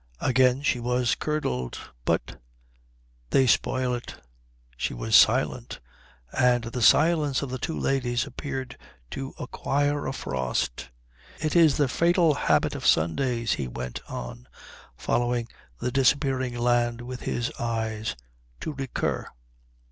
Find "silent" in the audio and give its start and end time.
5.15-5.79